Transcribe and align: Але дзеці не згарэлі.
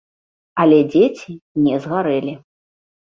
Але 0.63 0.79
дзеці 0.93 1.35
не 1.67 1.75
згарэлі. 1.85 2.33